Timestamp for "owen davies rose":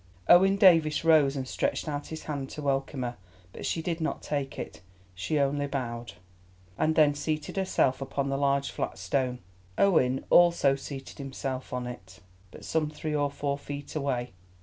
0.27-1.35